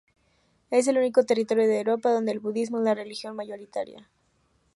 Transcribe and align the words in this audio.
Es 0.71 0.87
el 0.87 0.97
único 0.97 1.25
territorio 1.27 1.67
de 1.67 1.77
Europa 1.77 2.09
donde 2.11 2.31
el 2.31 2.39
budismo 2.39 2.79
es 2.79 2.83
la 2.85 2.95
religión 2.95 3.35
mayoritaria. 3.35 4.09